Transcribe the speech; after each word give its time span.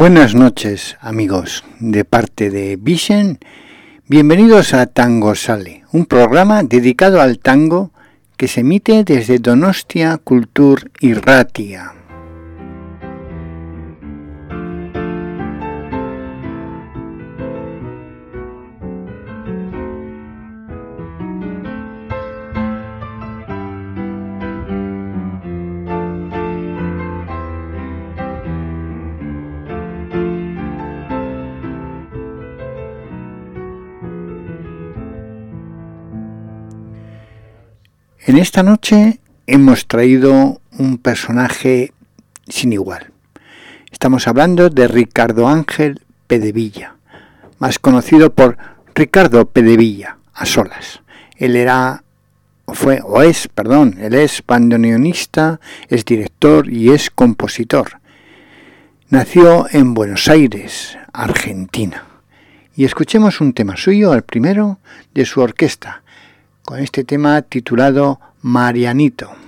Buenas 0.00 0.34
noches 0.34 0.96
amigos, 1.02 1.62
de 1.78 2.06
parte 2.06 2.48
de 2.48 2.78
Vision, 2.80 3.38
bienvenidos 4.08 4.72
a 4.72 4.86
Tango 4.86 5.34
Sale, 5.34 5.84
un 5.92 6.06
programa 6.06 6.62
dedicado 6.62 7.20
al 7.20 7.38
tango 7.38 7.90
que 8.38 8.48
se 8.48 8.60
emite 8.60 9.04
desde 9.04 9.40
Donostia 9.40 10.16
Cultur 10.16 10.90
y 11.00 11.12
En 38.30 38.38
esta 38.38 38.62
noche 38.62 39.18
hemos 39.48 39.88
traído 39.88 40.60
un 40.78 40.98
personaje 40.98 41.92
sin 42.46 42.72
igual. 42.72 43.10
Estamos 43.90 44.28
hablando 44.28 44.70
de 44.70 44.86
Ricardo 44.86 45.48
Ángel 45.48 46.02
Pedevilla, 46.28 46.94
más 47.58 47.80
conocido 47.80 48.32
por 48.32 48.56
Ricardo 48.94 49.46
Pedevilla, 49.46 50.18
a 50.32 50.46
solas. 50.46 51.02
Él 51.38 51.56
era, 51.56 52.04
fue, 52.68 53.00
o 53.04 53.20
es, 53.20 53.48
perdón, 53.48 53.98
él 54.00 54.14
es 54.14 54.44
bandoneonista, 54.46 55.58
es 55.88 56.04
director 56.04 56.72
y 56.72 56.90
es 56.90 57.10
compositor. 57.10 58.00
Nació 59.08 59.66
en 59.72 59.92
Buenos 59.92 60.28
Aires, 60.28 60.96
Argentina. 61.12 62.04
Y 62.76 62.84
escuchemos 62.84 63.40
un 63.40 63.54
tema 63.54 63.76
suyo, 63.76 64.14
el 64.14 64.22
primero 64.22 64.78
de 65.14 65.24
su 65.24 65.40
orquesta, 65.40 66.04
con 66.62 66.78
este 66.78 67.04
tema 67.04 67.42
titulado 67.42 68.20
Marianito. 68.42 69.39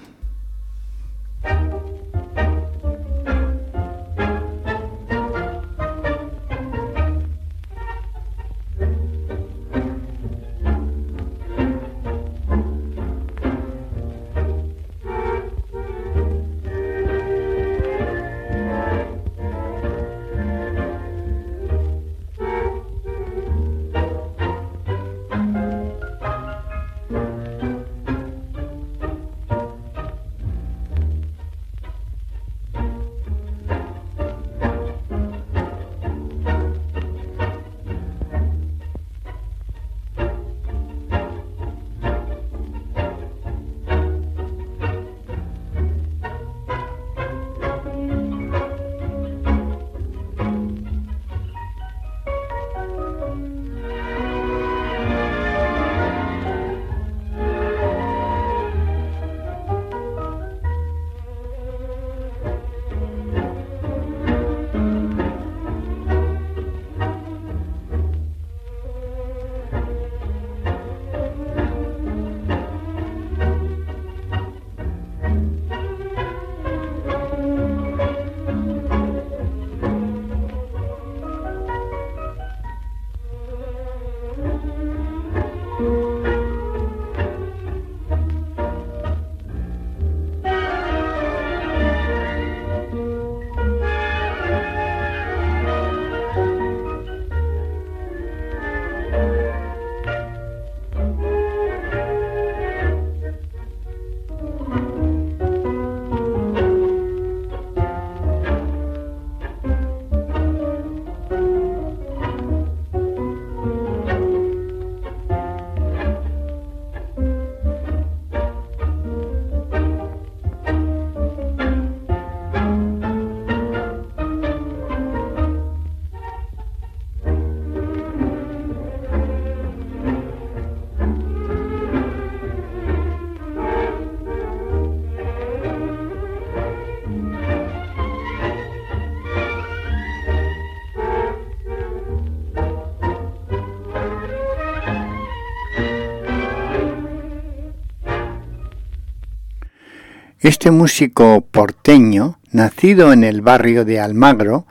Este 150.43 150.73
músico 150.73 151.47
porteño, 151.53 152.41
nacido 152.51 153.13
en 153.13 153.23
el 153.23 153.43
barrio 153.43 153.85
de 153.85 154.01
Almagro, 154.01 154.67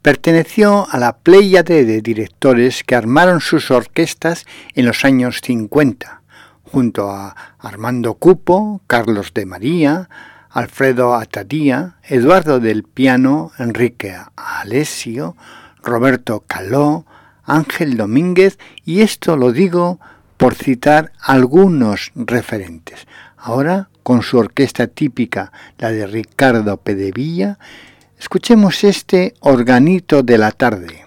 perteneció 0.00 0.88
a 0.90 0.96
la 0.96 1.18
pléyade 1.18 1.84
de 1.84 2.00
directores 2.00 2.82
que 2.84 2.94
armaron 2.94 3.42
sus 3.42 3.70
orquestas 3.70 4.46
en 4.72 4.86
los 4.86 5.04
años 5.04 5.42
50, 5.42 6.22
junto 6.62 7.10
a 7.10 7.36
Armando 7.58 8.14
Cupo, 8.14 8.80
Carlos 8.86 9.34
de 9.34 9.44
María, 9.44 10.08
Alfredo 10.48 11.14
Atadía, 11.14 11.96
Eduardo 12.04 12.58
del 12.58 12.82
Piano, 12.82 13.52
Enrique 13.58 14.16
Alessio, 14.36 15.36
Roberto 15.82 16.44
Caló, 16.46 17.04
Ángel 17.44 17.98
Domínguez, 17.98 18.58
y 18.86 19.02
esto 19.02 19.36
lo 19.36 19.52
digo 19.52 20.00
por 20.38 20.54
citar 20.54 21.12
algunos 21.20 22.10
referentes. 22.14 23.06
Ahora 23.36 23.90
con 24.04 24.22
su 24.22 24.38
orquesta 24.38 24.86
típica, 24.86 25.50
la 25.78 25.90
de 25.90 26.06
Ricardo 26.06 26.76
Pedevilla, 26.76 27.58
escuchemos 28.20 28.84
este 28.84 29.34
organito 29.40 30.22
de 30.22 30.38
la 30.38 30.52
tarde. 30.52 31.03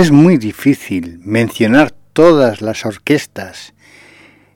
Es 0.00 0.12
muy 0.12 0.38
difícil 0.38 1.20
mencionar 1.24 1.90
todas 1.90 2.62
las 2.62 2.86
orquestas 2.86 3.74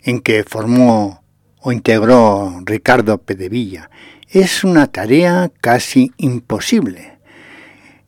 en 0.03 0.21
que 0.21 0.43
formó 0.43 1.23
o 1.61 1.71
integró 1.71 2.63
Ricardo 2.65 3.19
Pedevilla. 3.19 3.91
Es 4.31 4.65
una 4.65 4.87
tarea 4.87 5.51
casi 5.61 6.13
imposible. 6.17 7.19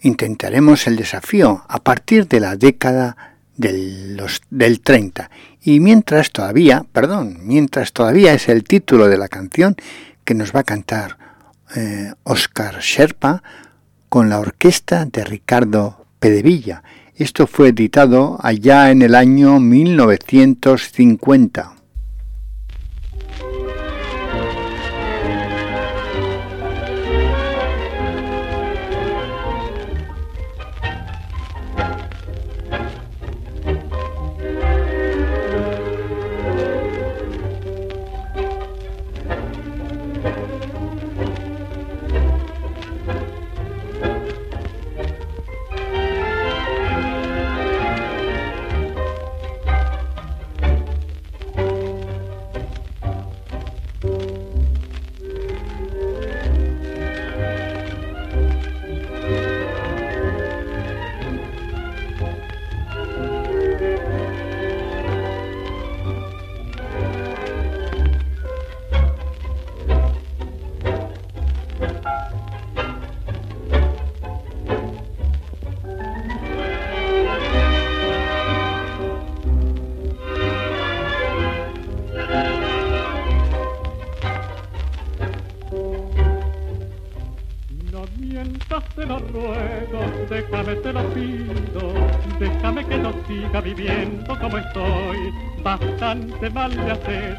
Intentaremos 0.01 0.87
el 0.87 0.97
desafío 0.97 1.63
a 1.69 1.79
partir 1.81 2.27
de 2.27 2.41
la 2.41 2.57
década 2.57 3.37
del, 3.55 4.19
del 4.49 4.81
30 4.81 5.31
y 5.61 5.81
mientras 5.81 6.31
todavía, 6.31 6.87
perdón, 6.91 7.41
mientras 7.43 7.93
todavía 7.93 8.33
es 8.33 8.49
el 8.49 8.65
título 8.65 9.09
de 9.09 9.19
la 9.19 9.29
canción 9.29 9.77
que 10.25 10.33
nos 10.33 10.57
va 10.57 10.61
a 10.61 10.65
cantar 10.65 11.19
eh, 11.77 12.15
Oscar 12.23 12.81
Sherpa 12.81 13.43
con 14.09 14.31
la 14.31 14.41
orquesta 14.41 15.05
de 15.05 15.23
Ricardo 15.23 16.07
Pedevilla. 16.19 16.83
Esto 17.19 17.47
fue 17.47 17.69
editado 17.69 18.37
allá 18.43 18.91
en 18.91 19.01
el 19.01 19.15
año 19.15 19.59
1950. 19.59 21.76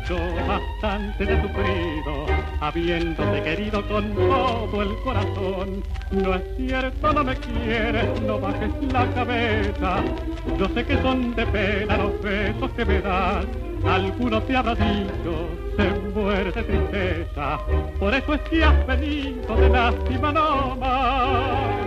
Hecho, 0.07 0.17
bastante 0.47 1.25
de 1.25 1.41
sufrido, 1.41 2.25
habiéndote 2.61 3.43
querido 3.43 3.87
con 3.87 4.13
todo 4.15 4.81
el 4.81 4.95
corazón. 5.03 5.83
No 6.11 6.35
es 6.35 6.43
cierto, 6.57 7.13
no 7.13 7.23
me 7.23 7.35
quieres, 7.35 8.21
no 8.21 8.39
bajes 8.39 8.71
la 8.91 9.05
cabeza. 9.13 10.03
Yo 10.57 10.67
sé 10.69 10.85
que 10.85 11.01
son 11.01 11.35
de 11.35 11.45
pena 11.47 11.97
los 11.97 12.21
besos 12.21 12.71
que 12.71 12.85
me 12.85 13.01
das. 13.01 13.45
Alguno 13.85 14.41
te 14.43 14.55
habrá 14.55 14.75
dicho, 14.75 15.49
se 15.77 15.89
muere 16.11 16.51
de 16.51 16.63
tristeza. 16.63 17.59
Por 17.99 18.13
eso 18.13 18.33
es 18.33 18.41
que 18.41 18.63
has 18.63 18.87
venido 18.87 19.55
de 19.55 19.69
lástima 19.69 20.31
no 20.31 20.75
más. 20.77 21.77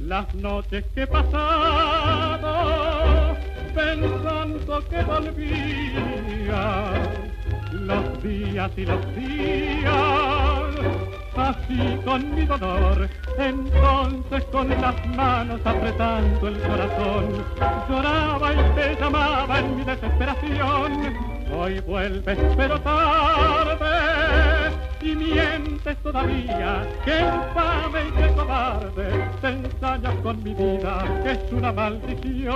Las 0.00 0.34
noches 0.34 0.84
que 0.94 1.02
he 1.02 1.06
pasado 1.06 2.52
pensando 3.74 4.82
que 4.88 5.02
los 7.72 8.22
días 8.22 8.70
y 8.76 8.84
los 8.84 9.16
días, 9.16 9.92
así 11.36 11.98
con 12.04 12.34
mi 12.34 12.44
dolor, 12.44 13.08
entonces 13.38 14.44
con 14.50 14.68
las 14.68 15.06
manos 15.16 15.60
apretando 15.64 16.48
el 16.48 16.58
corazón, 16.60 17.44
lloraba 17.88 18.52
y 18.52 18.74
te 18.74 18.96
llamaba 19.00 19.58
en 19.60 19.76
mi 19.76 19.84
desesperación, 19.84 21.16
hoy 21.54 21.80
vuelves 21.80 22.38
pero 22.56 22.80
tarde 22.80 24.72
y 25.00 25.14
mientes 25.14 25.96
todavía, 26.02 26.86
que 27.04 27.20
infame 27.20 28.08
y 28.08 28.12
que 28.12 28.28
cobarde, 28.34 29.28
te 29.40 29.48
ensañas 29.48 30.14
con 30.22 30.42
mi 30.42 30.54
vida, 30.54 31.04
que 31.24 31.30
es 31.32 31.52
una 31.52 31.72
maldición. 31.72 32.52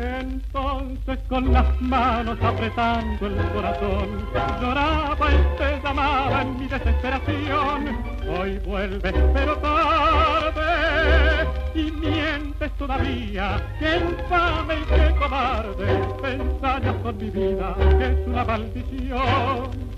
Entonces 0.00 1.18
con 1.28 1.52
las 1.52 1.80
manos 1.80 2.38
apretando 2.42 3.26
el 3.26 3.36
corazón, 3.52 4.26
lloraba 4.60 5.32
y 5.32 5.58
te 5.58 5.80
llamaba 5.82 6.42
en 6.42 6.58
mi 6.58 6.66
desesperación 6.66 8.18
Hoy 8.28 8.58
vuelves 8.58 9.14
pero 9.32 9.56
tarde 9.56 11.48
y 11.74 11.90
mientes 11.90 12.70
todavía. 12.72 13.74
Que 13.78 13.96
infame 13.96 14.80
y 14.80 14.84
que 14.84 15.14
cobarde, 15.18 16.34
ensañas 16.34 16.96
con 17.02 17.16
mi 17.16 17.30
vida, 17.30 17.74
que 17.98 18.04
es 18.04 18.26
una 18.26 18.44
maldición. 18.44 19.97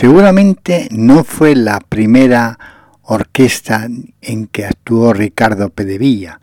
Seguramente 0.00 0.88
no 0.92 1.24
fue 1.24 1.54
la 1.54 1.78
primera 1.78 2.58
orquesta 3.02 3.86
en 4.22 4.46
que 4.46 4.64
actuó 4.64 5.12
Ricardo 5.12 5.68
Pedevilla, 5.68 6.40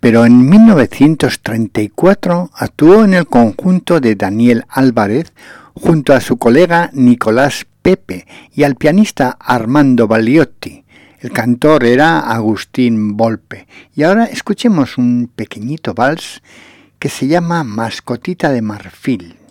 pero 0.00 0.26
en 0.26 0.48
1934 0.48 2.50
actuó 2.52 3.04
en 3.04 3.14
el 3.14 3.28
conjunto 3.28 4.00
de 4.00 4.16
Daniel 4.16 4.64
Álvarez 4.68 5.32
junto 5.74 6.14
a 6.14 6.20
su 6.20 6.36
colega 6.36 6.90
Nicolás 6.92 7.64
Pepe 7.80 8.26
y 8.52 8.64
al 8.64 8.74
pianista 8.74 9.36
Armando 9.38 10.08
Baliotti. 10.08 10.84
El 11.20 11.30
cantor 11.30 11.84
era 11.84 12.18
Agustín 12.18 13.16
Volpe. 13.16 13.68
Y 13.94 14.02
ahora 14.02 14.24
escuchemos 14.24 14.98
un 14.98 15.30
pequeñito 15.32 15.94
vals 15.94 16.42
que 16.98 17.08
se 17.08 17.28
llama 17.28 17.62
Mascotita 17.62 18.50
de 18.50 18.62
Marfil. 18.62 19.43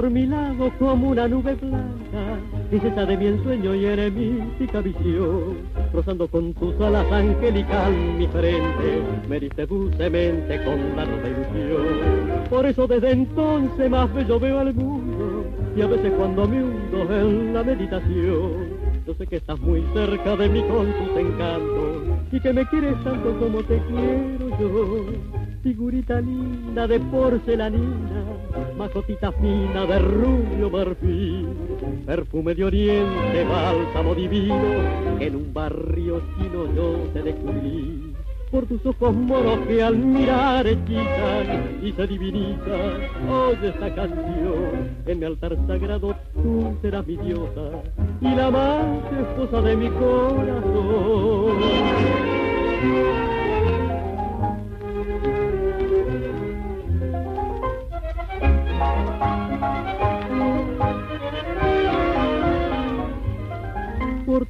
Por 0.00 0.10
mi 0.10 0.24
lado 0.24 0.72
como 0.78 1.10
una 1.10 1.28
nube 1.28 1.54
blanca, 1.56 2.38
princesa 2.70 3.04
de 3.04 3.18
mi 3.18 3.26
ensueño 3.26 3.74
y 3.74 3.84
eres 3.84 4.14
visión, 4.14 5.58
rozando 5.92 6.26
con 6.26 6.54
tus 6.54 6.74
alas 6.80 7.04
angelical 7.12 7.92
mi 8.16 8.26
frente, 8.28 9.02
me 9.28 9.40
diste 9.40 9.66
dulcemente 9.66 10.64
con 10.64 10.96
la 10.96 11.04
ilusión. 11.04 12.46
Por 12.48 12.64
eso 12.64 12.86
desde 12.86 13.10
entonces 13.10 13.90
más 13.90 14.10
bello 14.14 14.40
veo 14.40 14.60
al 14.60 14.72
mundo, 14.72 15.44
Y 15.76 15.82
a 15.82 15.86
veces 15.86 16.12
cuando 16.16 16.48
me 16.48 16.62
hundo 16.64 17.14
en 17.14 17.52
la 17.52 17.62
meditación, 17.62 18.70
yo 19.06 19.14
sé 19.18 19.26
que 19.26 19.36
estás 19.36 19.60
muy 19.60 19.84
cerca 19.92 20.34
de 20.34 20.48
mí 20.48 20.62
con 20.62 20.86
tus 20.86 21.16
encantos 21.18 22.00
y 22.32 22.40
que 22.40 22.52
me 22.54 22.64
quieres 22.68 22.94
tanto 23.04 23.38
como 23.38 23.62
te 23.64 23.78
quiero 23.88 24.48
yo. 24.58 25.04
Figurita 25.62 26.22
linda 26.22 26.86
de 26.86 26.98
porcelanina, 26.98 28.19
mascotita 28.80 29.30
fina 29.32 29.84
de 29.84 29.98
rubio 29.98 30.70
marfil, 30.70 31.48
perfume 32.06 32.54
de 32.54 32.64
oriente, 32.64 33.44
bálsamo 33.44 34.14
divino, 34.14 35.20
en 35.20 35.36
un 35.36 35.52
barrio 35.52 36.22
chino 36.34 36.64
yo 36.74 36.96
te 37.12 37.22
descubrí 37.22 38.14
por 38.50 38.64
tus 38.64 38.84
ojos 38.86 39.14
moros 39.14 39.58
que 39.68 39.82
al 39.82 39.96
mirar 39.96 40.66
hechizan 40.66 41.78
y 41.82 41.92
se 41.92 42.06
divinizan. 42.06 43.02
Oye 43.28 43.68
esta 43.68 43.94
canción, 43.94 44.96
en 45.04 45.18
mi 45.18 45.26
altar 45.26 45.58
sagrado 45.66 46.16
tú 46.32 46.74
serás 46.80 47.06
mi 47.06 47.18
diosa 47.18 47.82
y 48.22 48.34
la 48.34 48.50
más 48.50 49.12
esposa 49.12 49.60
de 49.60 49.76
mi 49.76 49.90
corazón. 49.90 51.60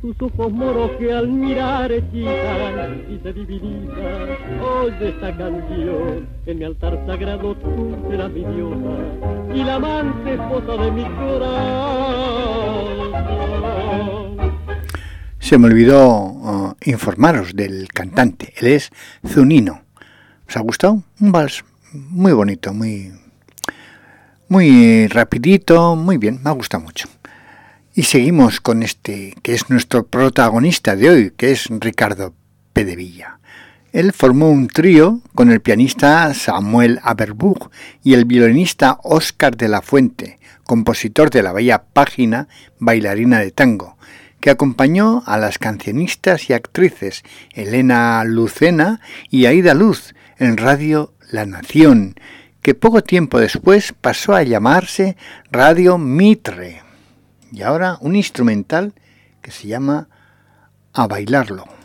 Tus 0.01 0.17
ojos 0.23 0.53
moros 0.53 0.91
que 0.99 1.13
al 1.13 1.29
mirar 1.29 1.93
hechizan 1.93 3.05
y 3.11 3.19
se 3.23 3.33
divinizan. 3.33 4.29
Oye 4.63 5.09
esta 5.11 5.37
canción, 5.37 6.27
en 6.47 6.59
mi 6.59 6.65
altar 6.65 7.03
sagrado 7.07 7.55
tú 7.57 7.97
serás 8.11 8.31
mi 8.31 8.45
diosa 8.45 9.55
y 9.55 9.63
la 9.63 9.75
amante 9.75 10.35
esposa 10.35 10.83
de 10.83 10.91
mi 10.91 11.05
corazón. 11.05 12.01
Se 15.39 15.59
me 15.59 15.67
olvidó 15.67 16.09
uh, 16.09 16.75
informaros 16.85 17.55
del 17.55 17.89
cantante, 17.89 18.55
él 18.59 18.69
es 18.69 18.91
Zunino. 19.27 19.83
¿Os 20.49 20.57
ha 20.57 20.61
gustado? 20.61 21.03
Un 21.21 21.33
vals 21.33 21.65
muy 21.93 22.33
bonito, 22.33 22.73
muy, 22.73 23.13
muy 24.49 25.09
rapidito, 25.09 25.97
muy 25.97 26.17
bien, 26.19 26.41
me 26.43 26.51
ha 26.51 26.53
gustado 26.53 26.85
mucho. 26.85 27.09
Y 28.01 28.05
seguimos 28.05 28.63
con 28.63 28.83
este, 28.83 29.35
que 29.43 29.53
es 29.53 29.69
nuestro 29.69 30.07
protagonista 30.07 30.97
de 30.97 31.11
hoy, 31.11 31.33
que 31.37 31.53
es 31.53 31.67
Ricardo 31.69 32.33
Pedevilla. 32.73 33.41
Él 33.93 34.15
formó 34.15 34.49
un 34.49 34.69
trío 34.69 35.21
con 35.35 35.51
el 35.53 35.61
pianista 35.61 36.33
Samuel 36.33 36.99
Aberbuch 37.03 37.71
y 38.03 38.15
el 38.15 38.25
violinista 38.25 38.99
Óscar 39.03 39.55
de 39.55 39.69
la 39.69 39.83
Fuente, 39.83 40.39
compositor 40.65 41.29
de 41.29 41.43
la 41.43 41.53
bella 41.53 41.83
página 41.93 42.49
Bailarina 42.79 43.39
de 43.39 43.51
Tango, 43.51 43.99
que 44.41 44.49
acompañó 44.49 45.23
a 45.27 45.37
las 45.37 45.59
cancionistas 45.59 46.49
y 46.49 46.55
actrices 46.55 47.23
Elena 47.53 48.25
Lucena 48.25 49.03
y 49.29 49.45
Aida 49.45 49.75
Luz 49.75 50.15
en 50.39 50.57
Radio 50.57 51.13
La 51.31 51.45
Nación, 51.45 52.15
que 52.63 52.75
poco 52.75 53.03
tiempo 53.03 53.39
después 53.39 53.93
pasó 53.93 54.35
a 54.35 54.43
llamarse 54.43 55.19
Radio 55.53 55.99
Mitre. 55.99 56.81
Y 57.53 57.63
ahora 57.63 57.99
un 58.01 58.17
instrumental 58.17 58.95
que 59.43 59.51
se 59.51 59.69
llama 59.69 60.09
A 60.93 61.07
bailarlo. 61.07 61.80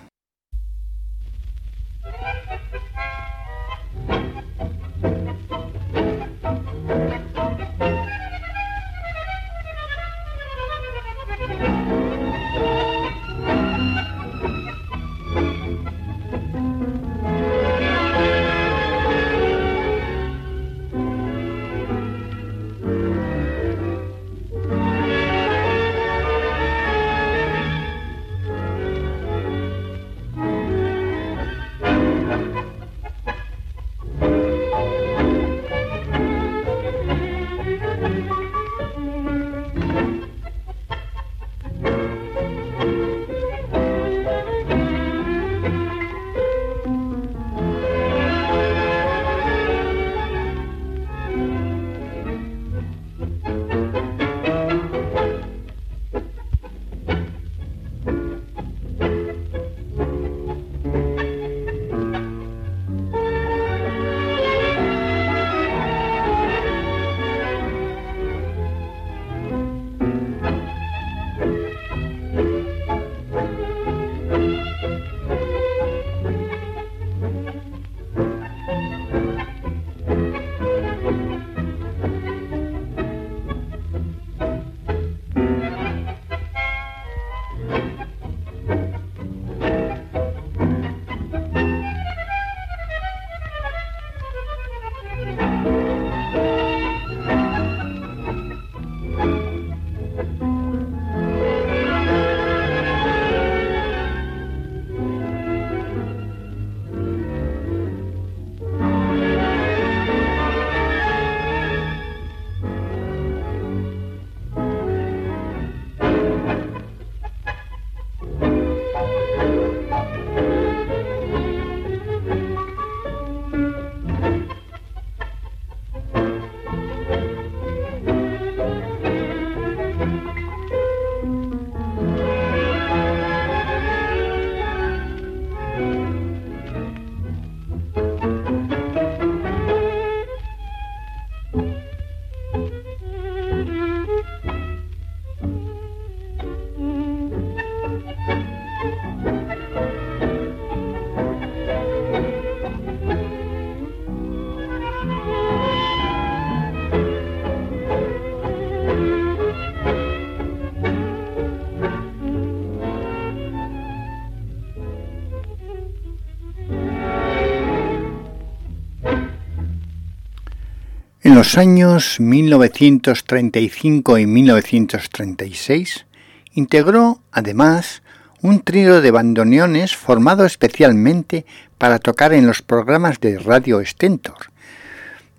En 171.25 171.33
los 171.33 171.57
años 171.57 172.19
1935 172.19 174.19
y 174.19 174.27
1936 174.27 176.05
integró 176.53 177.19
además 177.31 178.03
un 178.43 178.61
trío 178.61 179.01
de 179.01 179.09
bandoneones 179.09 179.95
formado 179.95 180.45
especialmente 180.45 181.47
para 181.79 181.97
tocar 181.97 182.31
en 182.31 182.45
los 182.45 182.61
programas 182.61 183.19
de 183.21 183.39
Radio 183.39 183.83
Stentor. 183.83 184.51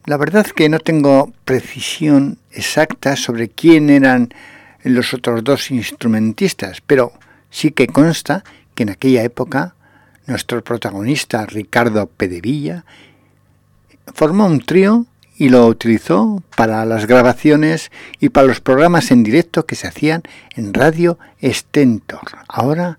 La 0.07 0.17
verdad 0.17 0.47
que 0.47 0.69
no 0.69 0.81
tengo 0.81 1.33
precisión 1.45 2.39
exacta 2.51 3.15
sobre 3.15 3.49
quién 3.49 3.89
eran 3.89 4.35
los 4.83 5.15
otros 5.15 5.45
dos 5.45 5.71
instrumentistas, 5.71 6.83
pero 6.85 7.13
sí 7.49 7.71
que 7.71 7.87
consta 7.87 8.43
que 8.75 8.83
en 8.83 8.91
aquella 8.91 9.23
época 9.23 9.77
nuestro 10.27 10.65
protagonista 10.65 11.47
Ricardo 11.47 12.09
Pedevilla 12.09 12.85
formó 14.13 14.47
un 14.47 14.59
trío 14.59 15.07
y 15.37 15.49
lo 15.49 15.67
utilizó 15.67 16.43
para 16.57 16.85
las 16.85 17.07
grabaciones 17.07 17.91
y 18.21 18.31
para 18.31 18.47
los 18.47 18.61
programas 18.61 19.11
en 19.11 19.23
directo 19.23 19.67
que 19.67 19.75
se 19.75 19.87
hacían 19.87 20.23
en 20.55 20.73
Radio 20.73 21.19
Stentor. 21.43 22.39
Ahora 22.49 22.99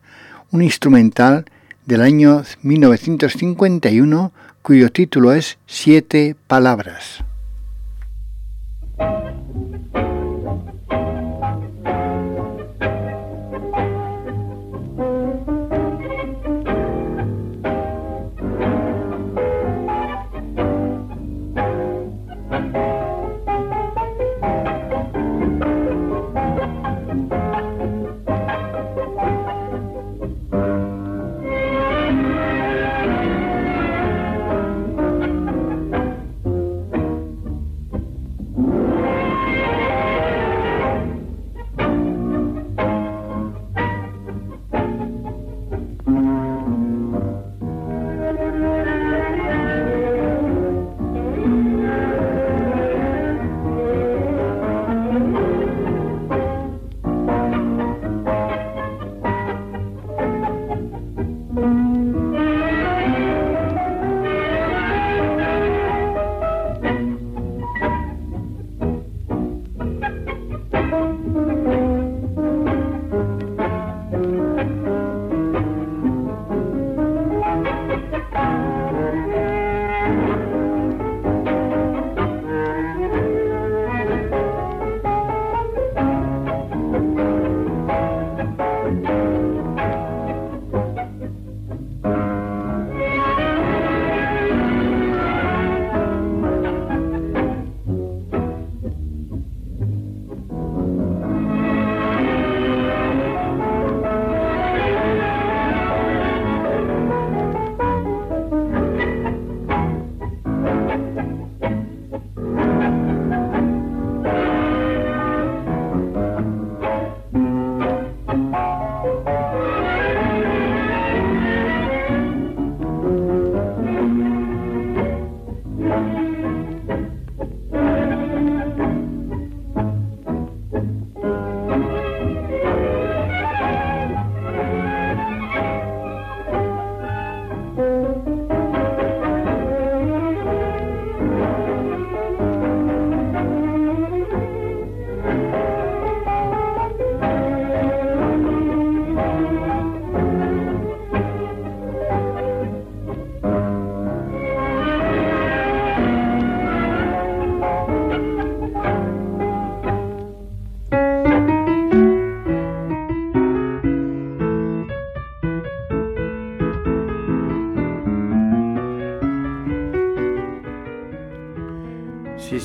un 0.52 0.62
instrumental 0.62 1.46
del 1.86 2.02
año 2.02 2.44
1951 2.62 4.32
cuyo 4.62 4.92
título 4.92 5.34
es 5.34 5.58
Siete 5.66 6.36
Palabras. 6.48 7.24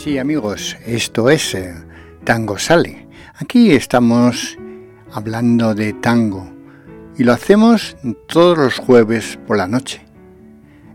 Sí, 0.02 0.18
amigos, 0.18 0.76
esto 0.84 1.30
es 1.30 1.54
eh, 1.54 1.72
Tango 2.24 2.58
Sale. 2.58 3.06
Aquí 3.36 3.70
estamos 3.70 4.58
hablando 5.12 5.76
de 5.76 5.92
tango 5.92 6.52
y 7.16 7.22
lo 7.22 7.32
hacemos 7.32 7.96
todos 8.26 8.58
los 8.58 8.78
jueves 8.78 9.38
por 9.46 9.58
la 9.58 9.68
noche 9.68 10.04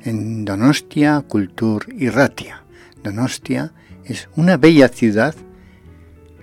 en 0.02 0.44
Donostia 0.44 1.24
Cultur 1.26 1.86
y 1.98 2.10
Ratia. 2.10 2.66
Donostia 3.02 3.72
es 4.04 4.28
una 4.36 4.58
bella 4.58 4.90
ciudad 4.90 5.36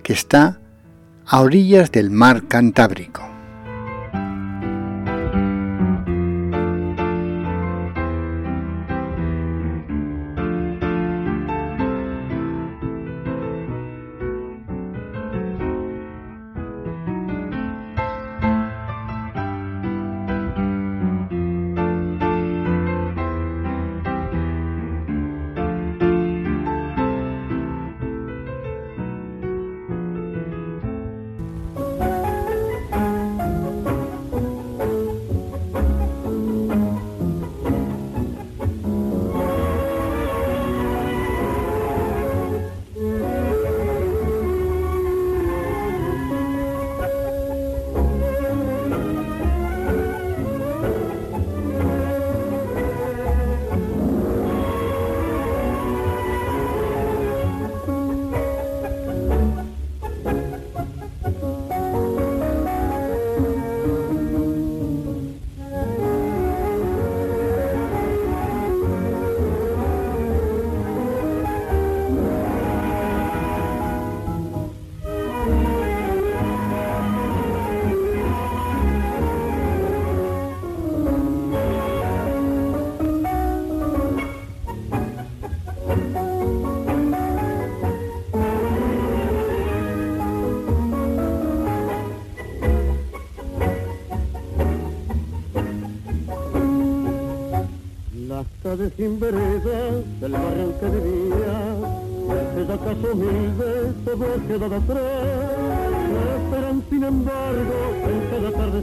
que 0.01 0.13
está 0.13 0.59
a 1.27 1.41
orillas 1.41 1.91
del 1.91 2.09
mar 2.09 2.47
Cantábrico. 2.47 3.34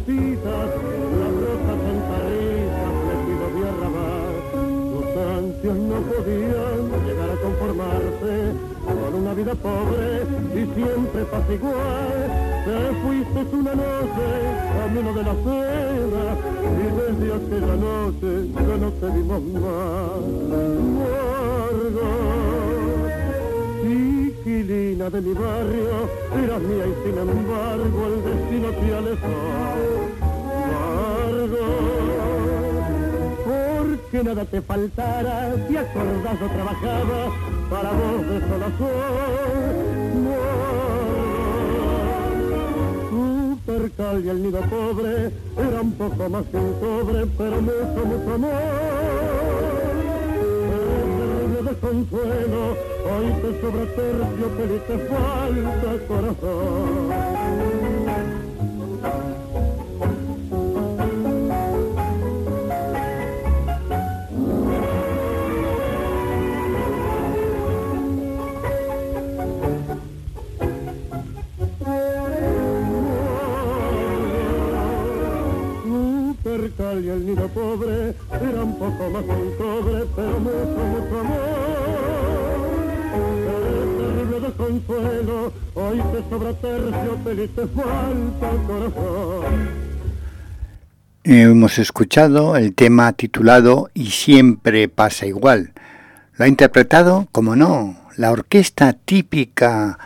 Cada 0.02 0.18
tardecita 0.42 0.56
la 1.20 1.28
rosa 1.40 1.74
santa 1.82 2.18
risa 2.26 2.86
flexido 3.02 3.46
de 3.54 3.60
arrabal. 3.70 4.34
Sus 4.92 5.08
ansias 5.16 5.78
no 5.90 5.98
podían 6.10 6.80
llegar 7.06 7.30
a 7.30 7.36
conformarse 7.42 8.32
con 8.84 9.14
una 9.14 9.32
vida 9.34 9.54
pobre 9.54 10.08
y 10.54 10.62
siempre 10.74 11.20
igual. 11.54 12.18
Te 12.64 12.76
fuiste 13.02 13.40
una 13.56 13.74
noche, 13.74 14.26
camino 14.78 15.10
de 15.12 15.22
la 15.22 15.34
cena, 15.44 16.24
y 16.62 16.84
desde 16.98 17.26
aquella 17.34 17.76
noche 17.76 18.30
ya 18.54 18.76
no 18.76 18.88
te 18.92 19.06
vimos 19.06 19.42
más. 19.42 20.22
Margot, 21.72 22.41
chiquilina 24.44 25.10
de 25.10 25.20
mi 25.20 25.34
barrio, 25.34 26.08
eras 26.42 26.62
mía 26.62 26.86
y 26.86 26.94
sin 27.04 27.18
embargo 27.18 28.06
el 28.06 28.24
destino 28.24 28.68
te 28.70 28.94
alejó. 28.94 29.34
Porque 33.44 34.24
nada 34.24 34.44
te 34.44 34.62
faltara, 34.62 35.54
si 35.68 35.76
acordado 35.76 36.46
trabajaba 36.54 37.20
para 37.70 37.92
vos 37.92 38.26
de 38.28 38.40
sol 38.40 38.62
a 38.62 38.78
sol 38.78 40.02
percal 43.64 44.24
y 44.24 44.28
el 44.28 44.42
nido 44.42 44.60
pobre 44.62 45.30
era 45.56 45.80
un 45.80 45.92
poco 45.92 46.28
más 46.28 46.44
que 46.46 46.56
un 46.56 46.72
cobre, 46.80 47.26
pero 47.38 47.62
mucho, 47.62 48.06
mucho 48.06 48.34
amor. 48.34 49.41
De 51.82 51.88
consuelo, 51.88 52.76
hoy 53.10 53.26
te 53.42 53.60
sobra 53.60 53.84
tercio, 53.96 54.46
pero 54.56 54.76
te 54.82 54.96
falta 55.08 55.90
corazón. 56.06 57.10
Y 76.82 77.08
el 77.08 77.24
nido 77.24 77.48
pobre 77.48 78.12
era 78.28 78.64
un 78.64 78.76
poco 78.76 79.08
más 79.10 79.22
un 79.22 79.56
cobre, 79.56 80.04
pero 80.16 80.40
mucho, 80.40 80.80
mucho 80.92 81.20
amor. 81.20 81.62
El 83.14 83.98
terrible 83.98 84.40
desconsuelo, 84.40 85.52
hoy 85.74 86.02
te 86.12 86.28
sobra 86.28 86.52
tercio, 86.54 87.18
feliz 87.22 87.50
te 87.54 87.66
falta 87.68 88.50
el 88.50 88.62
corazón. 88.66 89.92
Hemos 91.22 91.78
escuchado 91.78 92.56
el 92.56 92.74
tema 92.74 93.12
titulado 93.12 93.88
Y 93.94 94.06
siempre 94.06 94.88
pasa 94.88 95.26
igual. 95.26 95.72
Lo 96.34 96.46
ha 96.46 96.48
interpretado, 96.48 97.28
como 97.30 97.54
no, 97.54 97.96
la 98.16 98.32
orquesta 98.32 98.92
típica 98.92 100.00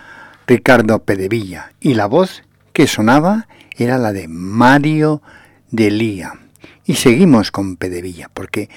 Ricardo 0.47 0.99
Pedevilla 1.05 1.73
y 1.81 1.95
la 1.95 2.05
voz 2.05 2.43
que 2.75 2.87
sonaba 2.87 3.49
era 3.79 3.97
la 3.97 4.13
de 4.13 4.29
Mario 4.29 5.23
de 5.71 5.91
Lía. 5.91 6.35
Y 6.87 6.95
seguimos 6.95 7.51
con 7.51 7.77
Pedevilla, 7.77 8.31
porque 8.33 8.71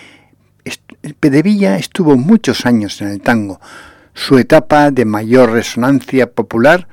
Pedevilla 1.20 1.78
estuvo 1.78 2.18
muchos 2.18 2.66
años 2.66 3.00
en 3.02 3.10
el 3.10 3.22
tango. 3.22 3.62
Su 4.14 4.40
etapa 4.40 4.92
de 4.92 5.06
mayor 5.06 5.52
resonancia 5.52 6.32
popular 6.32 6.88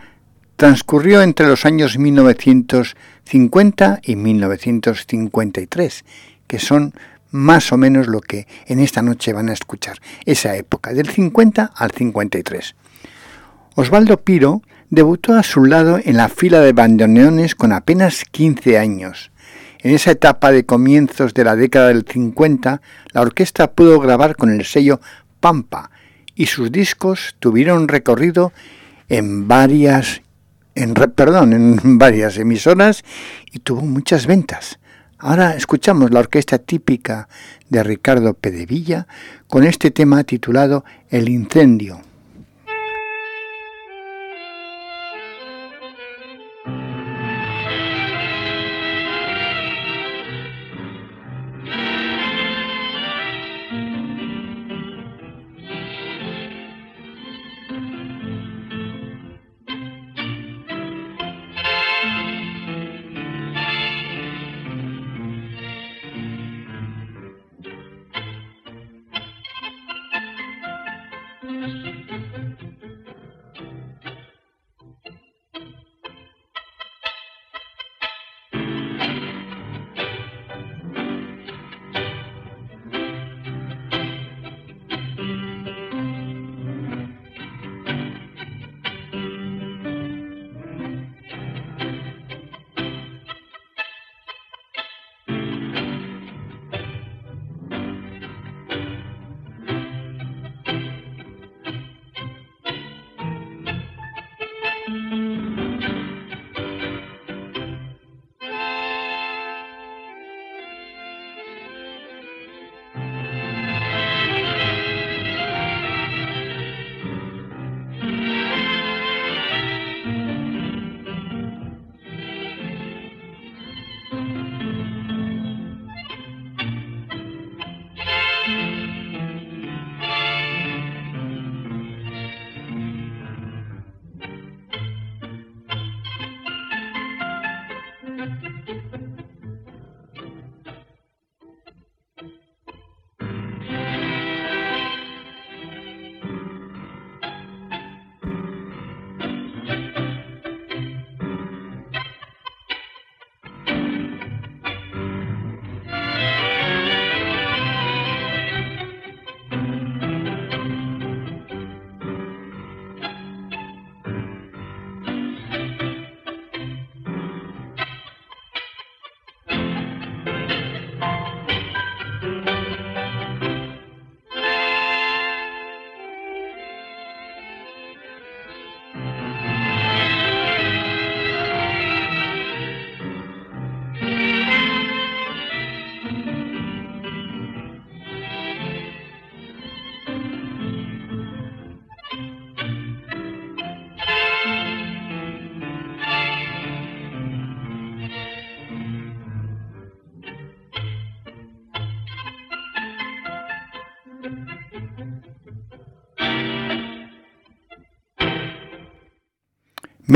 transcurrió 0.57 1.23
entre 1.23 1.47
los 1.47 1.65
años 1.65 1.99
1950 1.99 4.01
y 4.03 4.17
1953, 4.17 6.05
que 6.47 6.59
son 6.59 6.93
más 7.31 7.73
o 7.73 7.77
menos 7.77 8.07
lo 8.07 8.21
que 8.21 8.47
en 8.67 8.81
esta 8.81 9.03
noche 9.03 9.33
van 9.33 9.49
a 9.49 9.55
escuchar, 9.55 9.99
esa 10.25 10.57
época, 10.57 10.93
del 10.93 11.09
50 11.09 11.73
al 11.75 11.91
53. 11.91 12.77
Osvaldo 13.75 14.23
Piro 14.23 14.63
debutó 14.91 15.35
a 15.35 15.43
su 15.43 15.65
lado 15.65 15.99
en 16.03 16.17
la 16.17 16.29
fila 16.29 16.61
de 16.61 16.73
bandoneones 16.73 17.55
con 17.55 17.73
apenas 17.73 18.25
15 18.25 18.79
años. 18.79 19.31
En 19.87 19.95
esa 19.95 20.11
etapa 20.11 20.51
de 20.51 20.67
comienzos 20.67 21.33
de 21.33 21.45
la 21.45 21.55
década 21.55 21.87
del 21.87 22.05
50, 22.05 22.83
la 23.13 23.21
orquesta 23.21 23.71
pudo 23.71 24.01
grabar 24.01 24.35
con 24.35 24.51
el 24.51 24.65
sello 24.65 25.01
Pampa 25.39 25.93
y 26.35 26.47
sus 26.47 26.73
discos 26.73 27.37
tuvieron 27.39 27.87
recorrido 27.87 28.53
en 29.09 29.47
varias 29.47 30.23
perdón, 31.15 31.53
en 31.53 31.79
varias 32.01 32.37
emisoras 32.37 33.05
y 33.53 33.61
tuvo 33.61 33.83
muchas 33.83 34.27
ventas. 34.27 34.81
Ahora 35.19 35.55
escuchamos 35.55 36.11
la 36.11 36.19
orquesta 36.19 36.59
típica 36.59 37.29
de 37.69 37.85
Ricardo 37.85 38.35
Pedevilla 38.35 39.07
con 39.47 39.63
este 39.63 39.93
tema 39.93 40.25
titulado 40.25 40.85
El 41.11 41.29
incendio. 41.29 42.01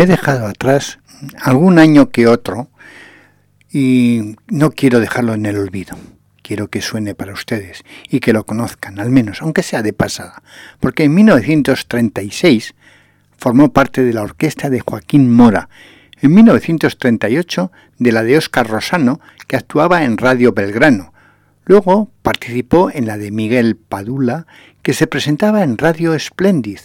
He 0.00 0.06
dejado 0.06 0.46
atrás 0.46 0.98
algún 1.42 1.78
año 1.78 2.08
que 2.08 2.26
otro 2.26 2.70
y 3.70 4.34
no 4.48 4.70
quiero 4.70 4.98
dejarlo 4.98 5.34
en 5.34 5.44
el 5.44 5.58
olvido. 5.58 5.94
Quiero 6.40 6.68
que 6.68 6.80
suene 6.80 7.14
para 7.14 7.34
ustedes 7.34 7.84
y 8.08 8.20
que 8.20 8.32
lo 8.32 8.46
conozcan, 8.46 8.98
al 8.98 9.10
menos, 9.10 9.42
aunque 9.42 9.62
sea 9.62 9.82
de 9.82 9.92
pasada, 9.92 10.42
porque 10.80 11.04
en 11.04 11.12
1936 11.12 12.74
formó 13.36 13.74
parte 13.74 14.02
de 14.02 14.14
la 14.14 14.22
orquesta 14.22 14.70
de 14.70 14.80
Joaquín 14.80 15.30
Mora, 15.30 15.68
en 16.22 16.32
1938 16.32 17.70
de 17.98 18.12
la 18.12 18.22
de 18.22 18.38
Óscar 18.38 18.68
Rosano, 18.68 19.20
que 19.48 19.56
actuaba 19.56 20.04
en 20.04 20.16
Radio 20.16 20.54
Belgrano. 20.54 21.12
Luego 21.66 22.10
participó 22.22 22.90
en 22.90 23.06
la 23.06 23.18
de 23.18 23.30
Miguel 23.30 23.76
Padula, 23.76 24.46
que 24.80 24.94
se 24.94 25.06
presentaba 25.06 25.62
en 25.62 25.76
Radio 25.76 26.18
Splendid, 26.18 26.78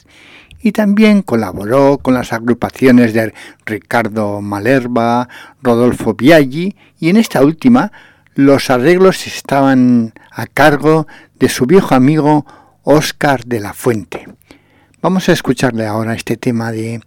y 0.66 0.72
también 0.72 1.22
colaboró 1.22 2.00
con 2.00 2.16
las 2.16 2.34
agrupaciones 2.34 3.14
de 3.14 3.36
Ricardo 3.68 4.42
Malerba, 4.42 5.30
Rodolfo 5.62 6.16
Biaggi, 6.16 6.76
y 7.00 7.10
en 7.10 7.18
esta 7.18 7.44
última 7.44 7.92
los 8.34 8.72
arreglos 8.72 9.28
estaban 9.28 10.16
a 10.32 10.48
cargo 10.48 11.06
de 11.38 11.50
su 11.50 11.68
viejo 11.68 11.94
amigo 11.94 12.48
Óscar 12.82 13.46
de 13.46 13.60
la 13.60 13.76
Fuente. 13.76 14.28
Vamos 15.04 15.30
a 15.30 15.34
escucharle 15.34 15.86
ahora 15.86 16.16
este 16.16 16.36
tema 16.36 16.72
de 16.72 17.00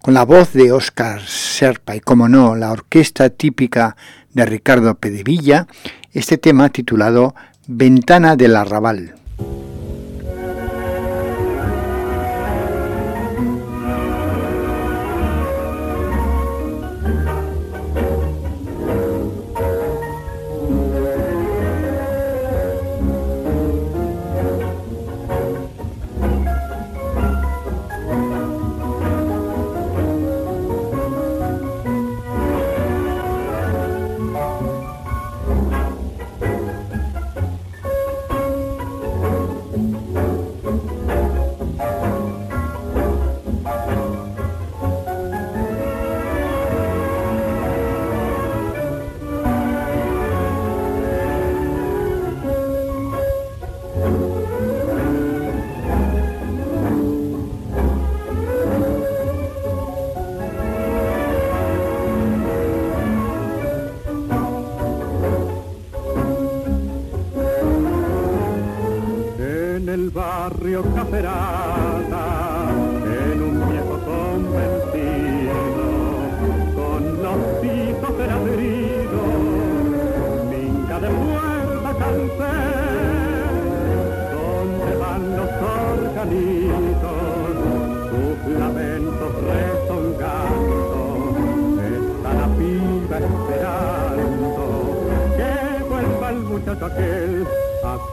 con 0.00 0.14
la 0.14 0.24
voz 0.24 0.54
de 0.54 0.72
Óscar 0.72 1.20
Serpa 1.20 1.96
y 1.96 2.00
como 2.00 2.26
no, 2.26 2.56
la 2.56 2.72
orquesta 2.72 3.28
típica 3.28 3.98
de 4.32 4.46
Ricardo 4.46 4.94
Pedevilla, 4.94 5.66
este 6.14 6.38
tema 6.38 6.70
titulado 6.70 7.34
Ventana 7.66 8.34
del 8.34 8.56
Arrabal. 8.56 9.14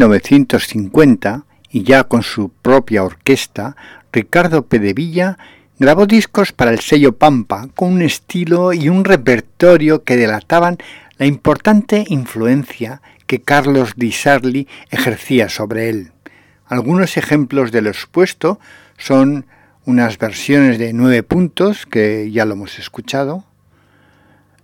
1950, 0.00 1.44
y 1.70 1.82
ya 1.82 2.04
con 2.04 2.22
su 2.22 2.48
propia 2.48 3.04
orquesta, 3.04 3.76
Ricardo 4.12 4.66
Pedevilla 4.66 5.36
grabó 5.78 6.06
discos 6.06 6.52
para 6.52 6.70
el 6.70 6.80
sello 6.80 7.16
Pampa 7.16 7.68
con 7.74 7.92
un 7.92 8.02
estilo 8.02 8.72
y 8.72 8.88
un 8.88 9.04
repertorio 9.04 10.02
que 10.02 10.16
delataban 10.16 10.78
la 11.18 11.26
importante 11.26 12.04
influencia 12.08 13.02
que 13.26 13.42
Carlos 13.42 13.92
Di 13.96 14.10
Sarli 14.10 14.66
ejercía 14.90 15.50
sobre 15.50 15.90
él. 15.90 16.12
Algunos 16.64 17.18
ejemplos 17.18 17.70
de 17.70 17.82
lo 17.82 17.90
expuesto 17.90 18.58
son 18.96 19.44
unas 19.84 20.16
versiones 20.18 20.78
de 20.78 20.94
nueve 20.94 21.22
puntos, 21.22 21.84
que 21.84 22.30
ya 22.30 22.46
lo 22.46 22.54
hemos 22.54 22.78
escuchado, 22.78 23.44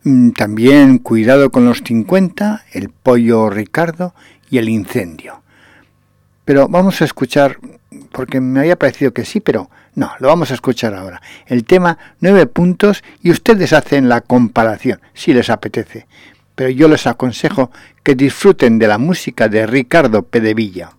Mm, 0.09 0.31
también 0.31 0.99
Cuidado 0.99 1.51
con 1.51 1.65
los 1.65 1.83
50, 1.85 2.63
El 2.71 2.91
Pollo 2.91 3.51
Ricardo 3.51 4.15
y 4.51 4.59
El 4.59 4.69
Incendio. 4.69 5.43
Pero 6.45 6.69
vamos 6.69 7.03
a 7.03 7.05
escuchar, 7.05 7.59
porque 8.13 8.41
me 8.41 8.61
había 8.61 8.79
parecido 8.79 9.13
que 9.13 9.25
sí, 9.25 9.41
pero 9.41 9.69
no, 9.95 10.13
lo 10.21 10.29
vamos 10.29 10.51
a 10.51 10.55
escuchar 10.55 10.95
ahora. 10.95 11.21
El 11.47 11.65
tema 11.65 11.99
nueve 12.21 12.47
puntos 12.47 13.03
y 13.23 13.31
ustedes 13.31 13.73
hacen 13.73 14.09
la 14.09 14.21
comparación, 14.21 15.01
si 15.15 15.33
les 15.33 15.51
apetece. 15.51 16.07
Pero 16.55 16.71
yo 16.71 16.89
les 16.89 17.07
aconsejo 17.07 17.71
que 18.03 18.15
disfruten 18.15 18.79
de 18.79 18.89
la 18.89 18.99
música 18.99 19.49
de 19.49 19.67
Ricardo 19.67 20.23
Pedevilla. 20.23 20.91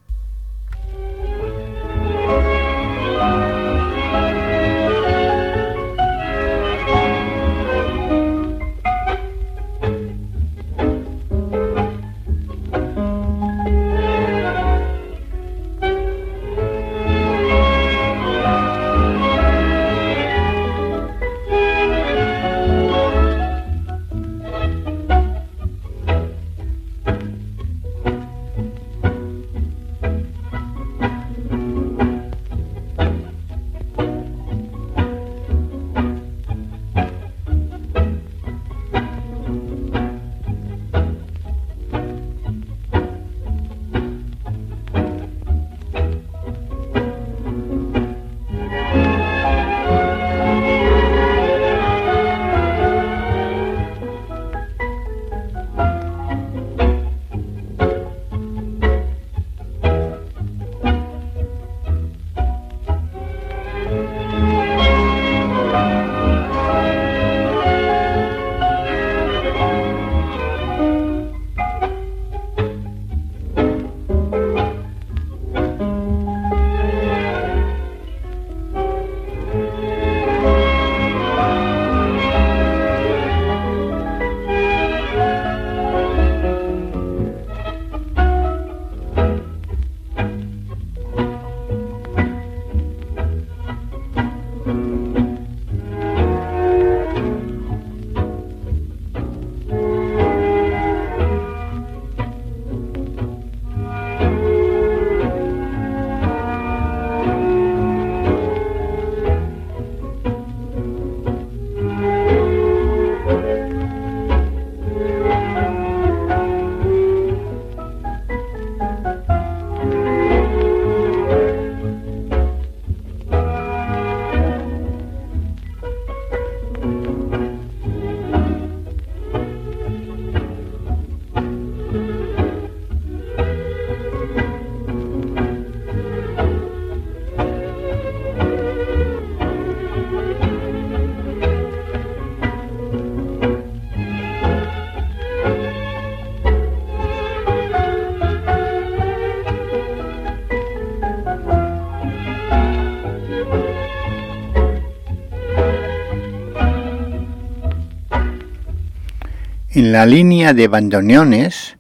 En 159.78 159.92
la 159.92 160.08
línea 160.08 160.56
de 160.56 160.68
bandoneones 160.68 161.78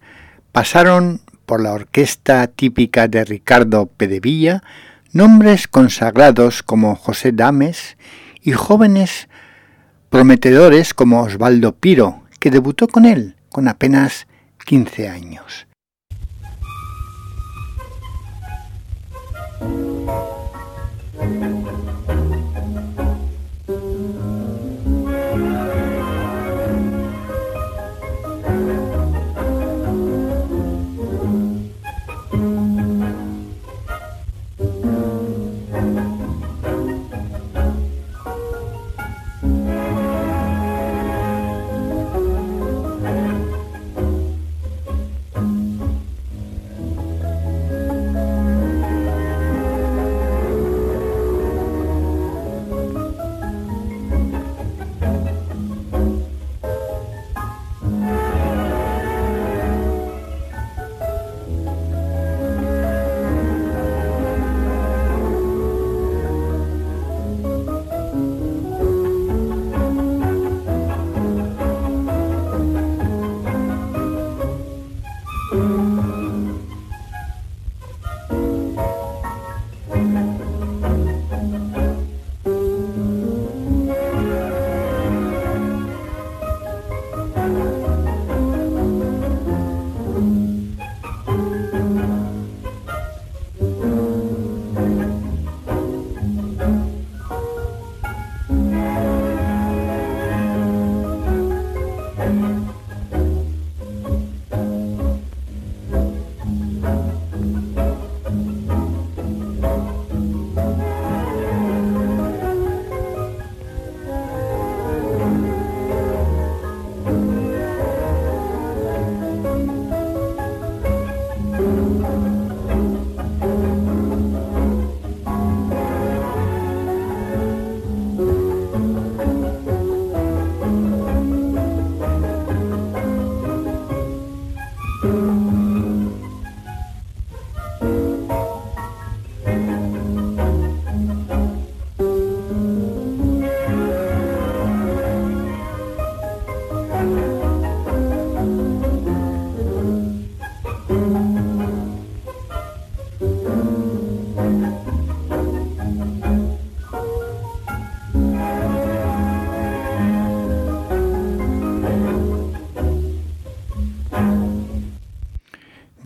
pasaron 0.52 1.20
por 1.48 1.64
la 1.64 1.74
orquesta 1.74 2.46
típica 2.46 3.08
de 3.08 3.26
Ricardo 3.26 3.88
Pedevilla 3.88 4.62
nombres 5.14 5.68
consagrados 5.68 6.62
como 6.62 6.96
José 6.96 7.32
Dames 7.32 7.98
y 8.44 8.52
jóvenes 8.52 9.30
prometedores 10.12 10.94
como 10.94 11.24
Osvaldo 11.24 11.74
Piro, 11.74 12.22
que 12.40 12.52
debutó 12.52 12.88
con 12.88 13.06
él 13.06 13.36
con 13.50 13.68
apenas 13.68 14.28
15 14.64 15.10
años. 15.10 15.66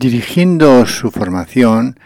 Dirigiendo 0.02 0.84
su 0.84 1.12
formación, 1.12 1.96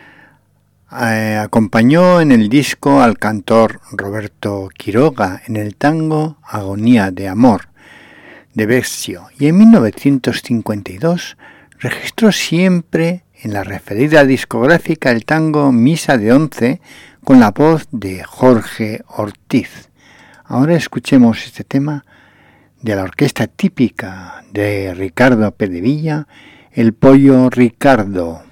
eh, 1.00 1.40
acompañó 1.42 2.20
en 2.20 2.30
el 2.30 2.50
disco 2.50 3.00
al 3.00 3.16
cantor 3.16 3.80
Roberto 3.90 4.68
Quiroga 4.76 5.40
en 5.46 5.56
el 5.56 5.76
tango 5.76 6.36
Agonía 6.42 7.10
de 7.10 7.26
Amor 7.26 7.70
de 8.52 8.66
Bexio 8.66 9.28
y 9.38 9.46
en 9.46 9.56
1952 9.56 11.38
registró 11.78 12.32
siempre 12.32 13.24
en 13.40 13.54
la 13.54 13.64
referida 13.64 14.26
discográfica 14.26 15.10
el 15.10 15.24
tango 15.24 15.72
Misa 15.72 16.18
de 16.18 16.34
Once 16.34 16.82
con 17.24 17.40
la 17.40 17.50
voz 17.50 17.88
de 17.92 18.22
Jorge 18.24 19.04
Ortiz. 19.08 19.88
Ahora 20.44 20.74
escuchemos 20.74 21.46
este 21.46 21.64
tema 21.64 22.04
de 22.82 22.94
la 22.94 23.04
orquesta 23.04 23.46
típica 23.46 24.44
de 24.52 24.92
Ricardo 24.92 25.50
Pedevilla 25.52 26.26
el 26.76 26.92
pollo 26.92 27.48
Ricardo. 27.48 28.45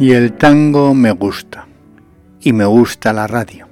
Y 0.00 0.12
el 0.12 0.34
tango 0.34 0.94
me 0.94 1.10
gusta. 1.10 1.66
Y 2.40 2.52
me 2.52 2.64
gusta 2.64 3.12
la 3.12 3.26
radio. 3.26 3.66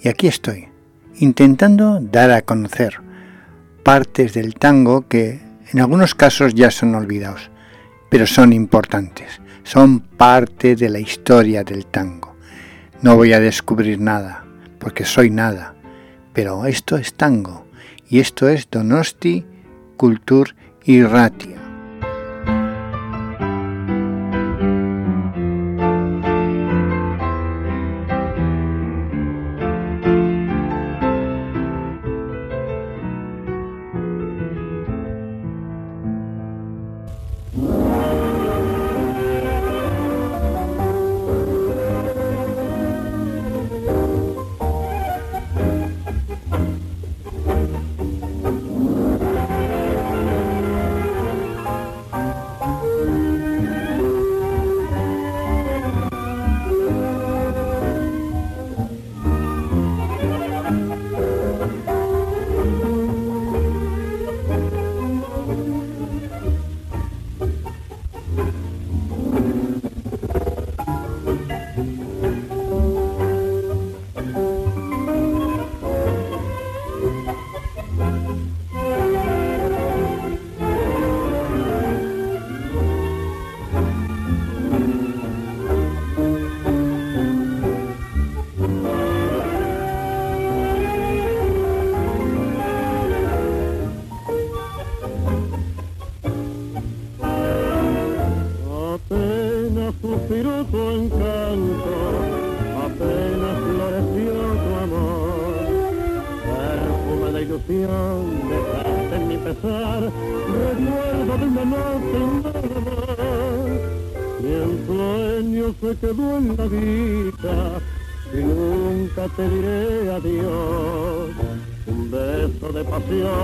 Y 0.00 0.08
aquí 0.08 0.28
estoy, 0.28 0.68
intentando 1.16 1.98
dar 2.00 2.30
a 2.30 2.42
conocer 2.42 3.00
partes 3.82 4.34
del 4.34 4.54
tango 4.54 5.08
que 5.08 5.40
en 5.72 5.80
algunos 5.80 6.14
casos 6.14 6.54
ya 6.54 6.70
son 6.70 6.94
olvidados, 6.94 7.50
pero 8.10 8.26
son 8.26 8.52
importantes, 8.52 9.40
son 9.64 10.00
parte 10.00 10.76
de 10.76 10.88
la 10.88 11.00
historia 11.00 11.64
del 11.64 11.86
tango. 11.86 12.36
No 13.02 13.16
voy 13.16 13.32
a 13.32 13.40
descubrir 13.40 14.00
nada, 14.00 14.44
porque 14.78 15.04
soy 15.04 15.30
nada, 15.30 15.74
pero 16.32 16.66
esto 16.66 16.96
es 16.96 17.14
tango 17.14 17.66
y 18.08 18.20
esto 18.20 18.48
es 18.48 18.68
Donosti 18.70 19.44
Cultur 19.96 20.54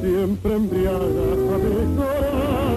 siempre 0.00 0.54
embriaga 0.54 0.98
a 0.98 1.58
mi 1.58 1.96
corazón. 1.96 2.67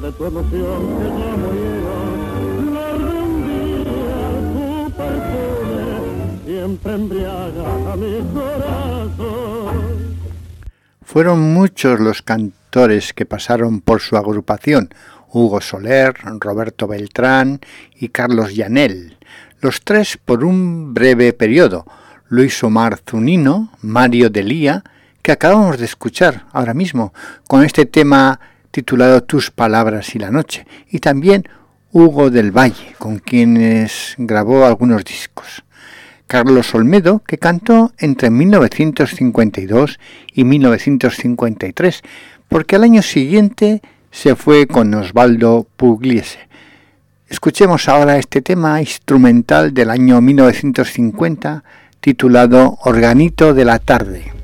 De 0.00 0.12
tu 0.12 0.24
emoción 0.24 0.98
que 0.98 1.08
ya 1.08 1.36
murieron, 1.36 2.74
la 2.74 2.90
tu 4.54 4.90
perfume 4.96 5.84
siempre 6.46 6.94
embriaga 6.94 7.92
a 7.92 7.96
mi 7.96 8.20
corazón. 8.32 10.16
Fueron 11.02 11.52
muchos 11.52 12.00
los 12.00 12.22
cantores 12.22 13.12
que 13.12 13.26
pasaron 13.26 13.80
por 13.80 14.00
su 14.00 14.16
agrupación, 14.16 14.94
Hugo 15.32 15.60
Soler, 15.60 16.14
Roberto 16.38 16.86
Beltrán 16.86 17.60
y 17.94 18.08
Carlos 18.08 18.54
Llanel, 18.54 19.18
los 19.60 19.82
tres 19.82 20.16
por 20.16 20.44
un 20.44 20.94
breve 20.94 21.34
periodo, 21.34 21.84
Luis 22.28 22.62
Omar 22.64 23.00
Zunino, 23.06 23.70
Mario 23.82 24.30
Delía, 24.30 24.82
que 25.20 25.32
acabamos 25.32 25.78
de 25.78 25.84
escuchar 25.84 26.46
ahora 26.52 26.72
mismo 26.72 27.12
con 27.46 27.64
este 27.64 27.84
tema 27.84 28.40
titulado 28.70 29.22
Tus 29.22 29.50
palabras 29.50 30.14
y 30.14 30.18
la 30.18 30.30
noche, 30.30 30.66
y 30.90 30.98
también 30.98 31.44
Hugo 31.92 32.30
del 32.30 32.56
Valle, 32.56 32.94
con 32.98 33.18
quienes 33.18 34.14
grabó 34.16 34.64
algunos 34.64 35.04
discos. 35.04 35.64
Carlos 36.26 36.72
Olmedo, 36.76 37.22
que 37.26 37.38
cantó 37.38 37.92
entre 37.98 38.30
1952 38.30 39.98
y 40.32 40.44
1953, 40.44 42.02
porque 42.48 42.76
al 42.76 42.84
año 42.84 43.02
siguiente 43.02 43.82
se 44.12 44.36
fue 44.36 44.68
con 44.68 44.94
Osvaldo 44.94 45.66
Pugliese. 45.76 46.38
Escuchemos 47.28 47.88
ahora 47.88 48.18
este 48.18 48.42
tema 48.42 48.80
instrumental 48.80 49.74
del 49.74 49.90
año 49.90 50.20
1950 50.20 51.64
titulado 52.00 52.78
Organito 52.82 53.52
de 53.52 53.64
la 53.64 53.78
tarde. 53.78 54.39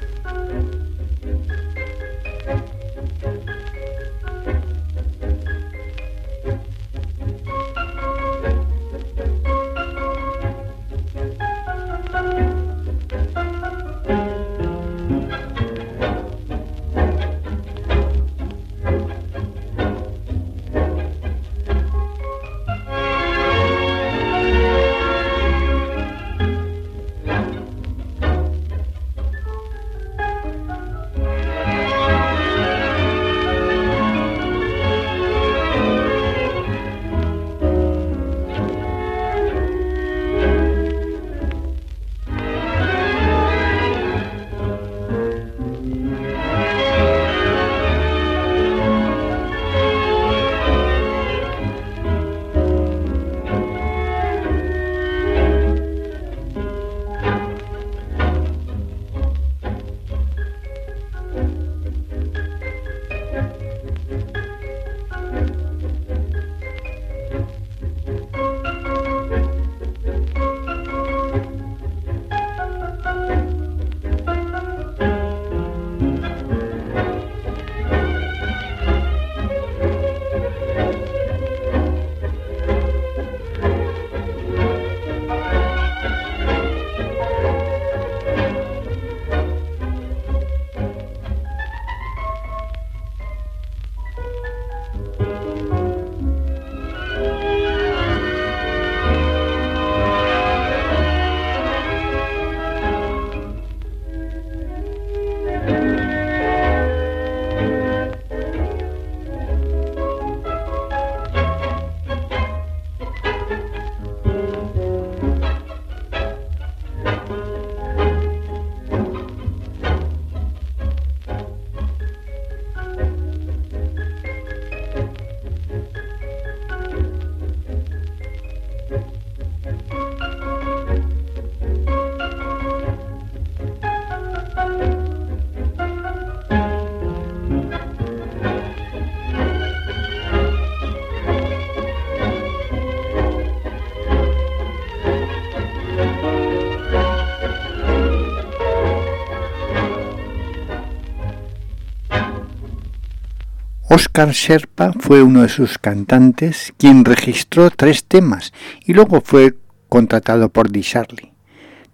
Oscar 153.97 154.33
Sherpa 154.33 154.93
fue 154.93 155.23
uno 155.23 155.41
de 155.41 155.49
sus 155.49 155.79
cantantes, 155.79 156.75
quien 156.77 157.07
registró 157.07 157.71
tres 157.71 158.05
temas 158.05 158.53
y 158.85 158.93
luego 158.93 159.23
fue 159.23 159.57
contratado 159.89 160.51
por 160.51 160.71
Di 160.71 160.83
Charlie. 160.83 161.33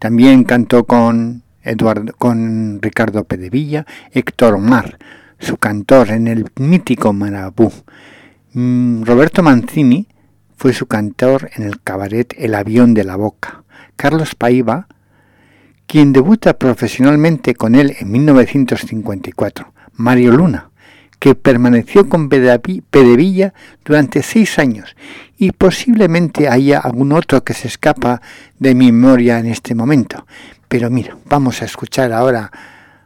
También 0.01 0.43
cantó 0.43 0.83
con, 0.83 1.45
Eduardo, 1.63 2.13
con 2.19 2.83
Ricardo 2.83 3.23
Pedevilla, 3.23 3.87
Héctor 4.11 4.55
Omar, 4.55 4.99
su 5.39 5.59
cantor 5.59 6.11
en 6.11 6.27
el 6.27 6.51
mítico 6.57 7.13
Marabú. 7.13 7.71
Mm, 8.53 9.05
Roberto 9.05 9.45
Mancini 9.45 10.09
fue 10.57 10.73
su 10.73 10.87
cantor 10.87 11.51
en 11.55 11.63
el 11.63 11.83
cabaret 11.83 12.35
El 12.37 12.57
avión 12.57 12.95
de 12.95 13.05
la 13.05 13.15
boca. 13.15 13.63
Carlos 13.95 14.35
Paiva, 14.35 14.89
quien 15.87 16.13
debuta 16.13 16.59
profesionalmente 16.59 17.55
con 17.55 17.77
él 17.77 17.95
en 18.01 18.11
1954. 18.11 19.73
Mario 19.93 20.33
Luna, 20.33 20.72
que 21.23 21.37
permaneció 21.37 22.09
con 22.09 22.29
Pedevilla 22.29 23.55
durante 23.85 24.25
seis 24.25 24.59
años 24.59 24.97
y 25.39 25.53
posiblemente 25.53 26.49
haya 26.49 26.81
algún 26.81 27.13
otro 27.13 27.45
que 27.45 27.55
se 27.55 27.69
escapa 27.69 28.21
de 28.59 28.75
mi 28.75 28.91
memoria 28.91 29.39
en 29.39 29.47
este 29.47 29.77
momento. 29.77 30.27
Pero 30.67 30.91
mira, 30.91 31.17
vamos 31.27 31.63
a 31.63 31.65
escuchar 31.65 32.13
ahora 32.13 32.51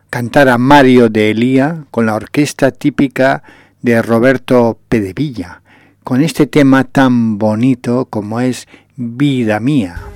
cantar 0.08 0.48
a 0.48 0.56
Mario 0.56 1.10
de 1.10 1.30
Elía 1.30 1.84
con 1.90 2.06
la 2.06 2.14
orquesta 2.14 2.70
típica 2.70 3.42
de 3.82 4.00
Roberto 4.00 4.78
Pedevilla, 4.88 5.60
con 6.02 6.22
este 6.22 6.46
tema 6.46 6.84
tan 6.84 7.36
bonito 7.36 8.06
como 8.06 8.40
es 8.40 8.66
Vida 8.96 9.60
Mía. 9.60 10.15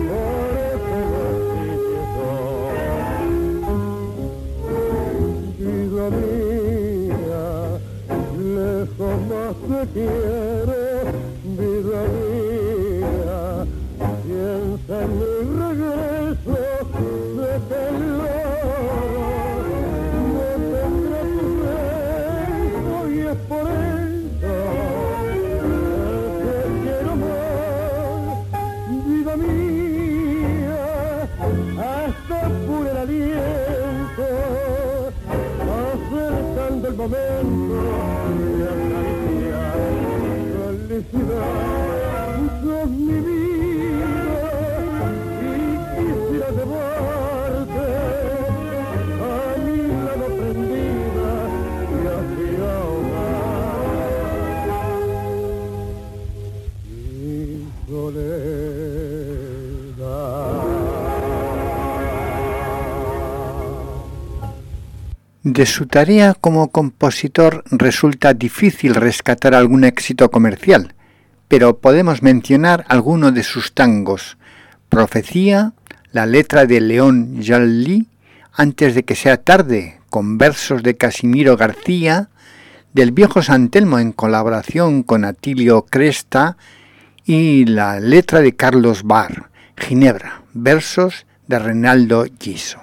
dear 9.93 10.70
su 65.65 65.87
tarea 65.87 66.33
como 66.33 66.71
compositor 66.71 67.63
resulta 67.71 68.33
difícil 68.33 68.95
rescatar 68.95 69.53
algún 69.53 69.83
éxito 69.83 70.31
comercial, 70.31 70.93
pero 71.47 71.79
podemos 71.79 72.21
mencionar 72.21 72.85
alguno 72.87 73.31
de 73.31 73.43
sus 73.43 73.73
tangos. 73.73 74.37
Profecía, 74.89 75.73
la 76.11 76.25
letra 76.25 76.65
de 76.65 76.81
León 76.81 77.41
Jalli, 77.43 78.07
Antes 78.53 78.95
de 78.95 79.03
que 79.03 79.15
sea 79.15 79.37
tarde, 79.37 79.99
con 80.09 80.37
versos 80.37 80.83
de 80.83 80.97
Casimiro 80.97 81.55
García, 81.55 82.29
del 82.93 83.11
viejo 83.11 83.41
Santelmo 83.41 83.99
en 83.99 84.11
colaboración 84.11 85.03
con 85.03 85.23
Atilio 85.23 85.83
Cresta 85.83 86.57
y 87.25 87.65
la 87.65 87.99
letra 87.99 88.41
de 88.41 88.55
Carlos 88.55 89.03
Barr, 89.03 89.49
Ginebra, 89.77 90.43
versos 90.53 91.25
de 91.47 91.59
Renaldo 91.59 92.25
Giso. 92.39 92.79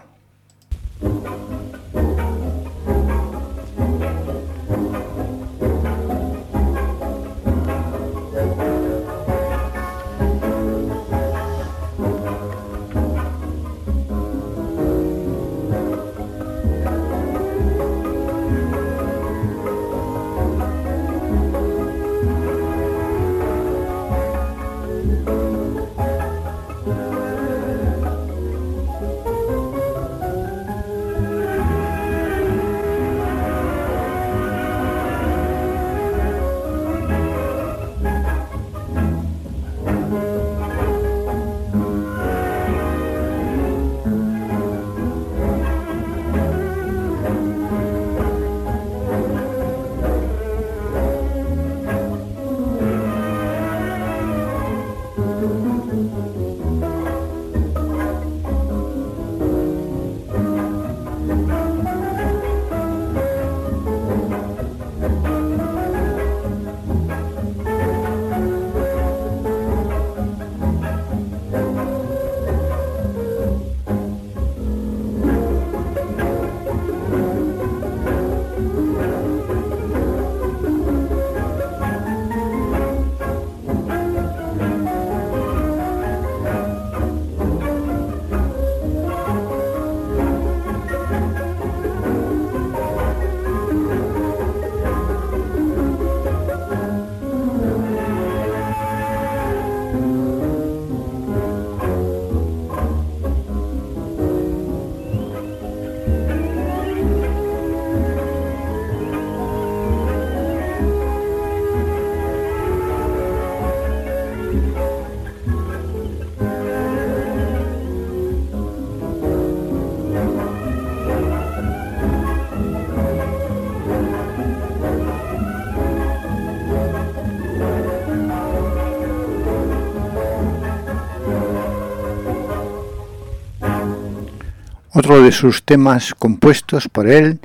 De 135.29 135.33
sus 135.33 135.63
temas 135.63 136.15
compuestos 136.15 136.89
por 136.89 137.07
él, 137.07 137.39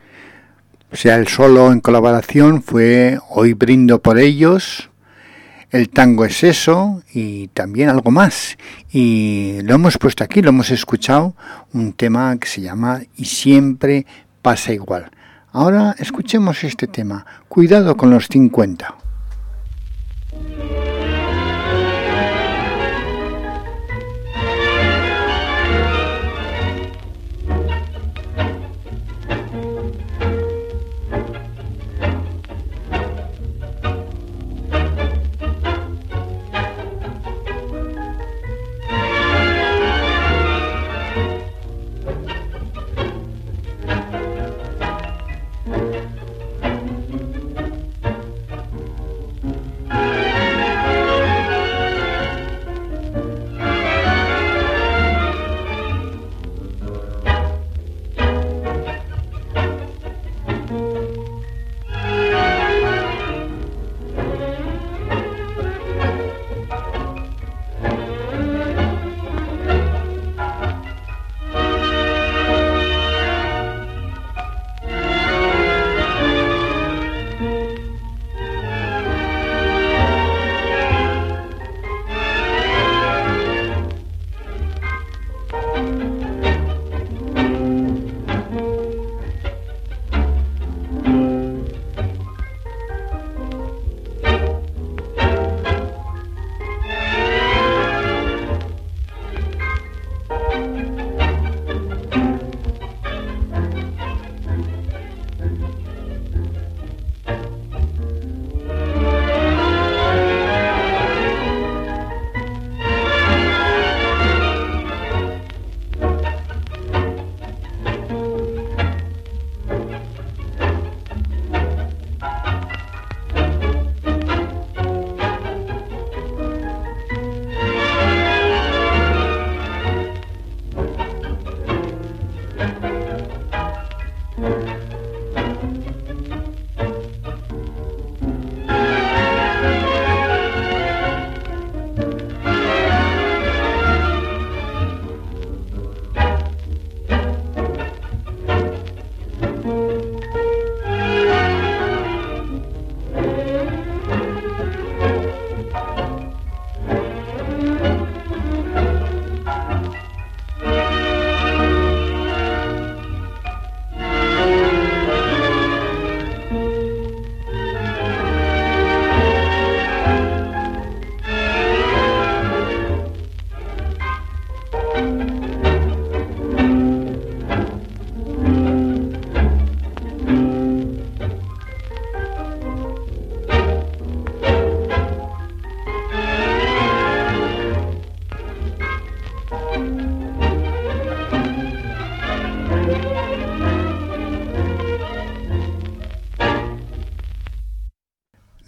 sea 0.94 1.18
el 1.18 1.28
solo 1.28 1.70
en 1.70 1.82
colaboración, 1.82 2.64
fue 2.64 3.20
Hoy 3.30 3.52
brindo 3.52 4.02
por 4.02 4.20
ellos, 4.20 4.90
el 5.70 5.90
tango 5.90 6.24
es 6.24 6.46
eso 6.46 7.04
y 7.14 7.50
también 7.50 7.90
algo 7.90 8.10
más. 8.10 8.58
Y 8.90 9.60
lo 9.64 9.76
hemos 9.76 9.98
puesto 9.98 10.24
aquí, 10.24 10.42
lo 10.42 10.52
hemos 10.52 10.72
escuchado, 10.72 11.36
un 11.74 11.92
tema 11.92 12.38
que 12.38 12.48
se 12.48 12.62
llama 12.62 13.02
Y 13.18 13.26
siempre 13.26 14.06
pasa 14.42 14.72
igual. 14.72 15.12
Ahora 15.52 15.94
escuchemos 16.00 16.64
este 16.64 16.88
tema, 16.88 17.26
Cuidado 17.50 17.98
con 17.98 18.12
los 18.12 18.28
50. 18.30 18.96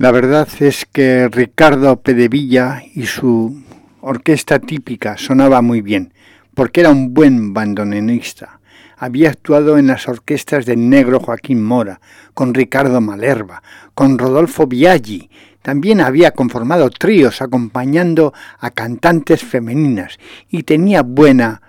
La 0.05 0.11
verdad 0.11 0.47
es 0.59 0.85
que 0.85 1.27
Ricardo 1.29 1.99
Pedevilla 1.99 2.83
y 2.93 3.07
su 3.07 3.63
orquesta 4.01 4.59
típica 4.59 5.17
sonaba 5.17 5.63
muy 5.63 5.81
bien, 5.81 6.13
porque 6.53 6.81
era 6.81 6.91
un 6.91 7.15
buen 7.15 7.55
bandoneonista. 7.55 8.59
Había 8.97 9.31
actuado 9.31 9.79
en 9.79 9.87
las 9.87 10.07
orquestas 10.07 10.67
del 10.67 10.91
negro 10.91 11.19
Joaquín 11.19 11.63
Mora, 11.63 12.01
con 12.35 12.53
Ricardo 12.53 13.01
Malerva, 13.01 13.63
con 13.95 14.19
Rodolfo 14.19 14.67
Biaggi. 14.67 15.31
También 15.63 16.01
había 16.01 16.29
conformado 16.29 16.91
tríos 16.91 17.41
acompañando 17.41 18.31
a 18.59 18.69
cantantes 18.69 19.43
femeninas 19.43 20.19
y 20.51 20.61
tenía 20.61 21.01
buena, 21.01 21.63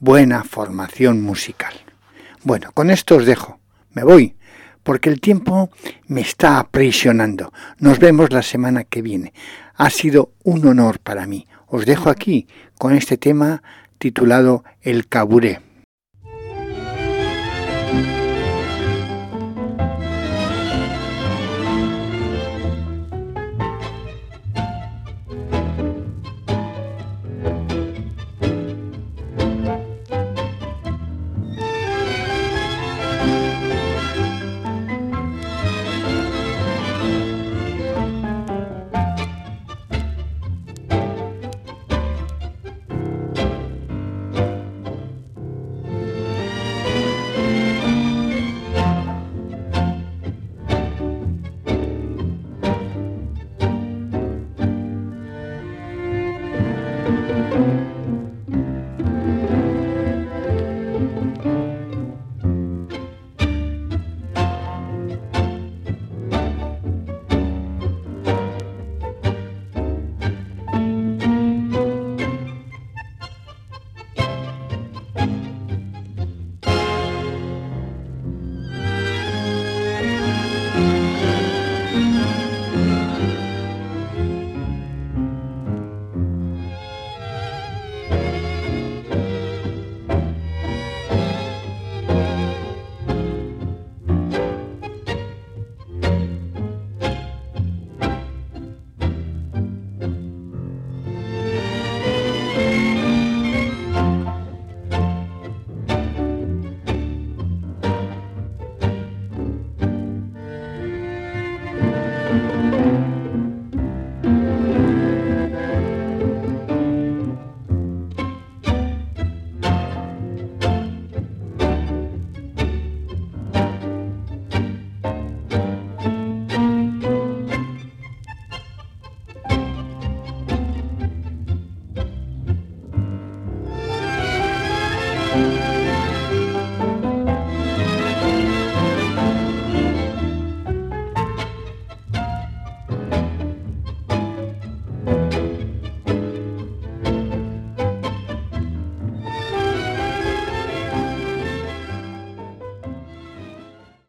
buena 0.00 0.42
formación 0.42 1.22
musical. 1.22 1.74
Bueno, 2.42 2.72
con 2.74 2.90
esto 2.90 3.14
os 3.14 3.24
dejo. 3.24 3.60
Me 3.92 4.02
voy 4.02 4.34
porque 4.88 5.10
el 5.10 5.20
tiempo 5.20 5.68
me 6.06 6.22
está 6.22 6.58
aprisionando. 6.58 7.52
Nos 7.78 7.98
vemos 7.98 8.32
la 8.32 8.40
semana 8.40 8.84
que 8.84 9.02
viene. 9.02 9.34
Ha 9.74 9.90
sido 9.90 10.32
un 10.44 10.66
honor 10.66 10.98
para 10.98 11.26
mí. 11.26 11.46
Os 11.66 11.84
dejo 11.84 12.08
aquí 12.08 12.46
con 12.78 12.94
este 12.94 13.18
tema 13.18 13.62
titulado 13.98 14.64
El 14.80 15.06
Caburé. 15.06 15.60